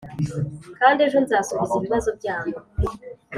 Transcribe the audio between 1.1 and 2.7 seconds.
nzasubiza ibibazo byabo